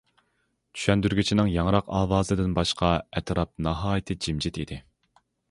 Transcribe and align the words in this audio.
چۈشەندۈرگۈچىنىڭ 0.77 1.51
ياڭراق 1.55 1.91
ئاۋازىدىن 1.99 2.57
باشقا، 2.59 2.91
ئەتراپ 3.15 3.53
ناھايىتى 3.69 4.19
جىمجىت 4.27 4.61
ئىدى. 4.65 4.81